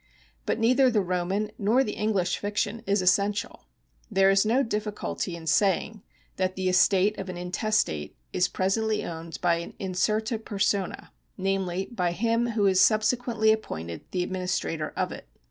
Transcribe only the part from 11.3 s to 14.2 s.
namely by him who is subsequently appointed